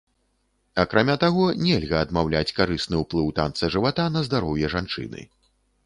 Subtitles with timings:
[0.83, 5.21] Акрамя таго, нельга адмаўляць карысны ўплыў танца жывата на здароўе жанчыны.